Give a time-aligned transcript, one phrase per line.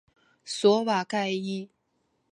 [0.43, 1.69] 索瓦盖伊。